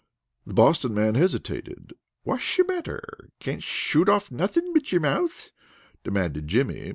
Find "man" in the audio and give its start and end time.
0.95-1.13